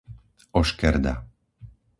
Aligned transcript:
Oškerda 0.61 1.13